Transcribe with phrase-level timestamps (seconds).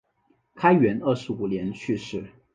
[0.55, 2.25] 开元二十五年去世。